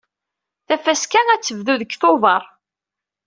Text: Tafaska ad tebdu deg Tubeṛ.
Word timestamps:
Tafaska 0.67 1.19
ad 1.29 1.41
tebdu 1.43 1.75
deg 1.81 1.91
Tubeṛ. 2.01 2.43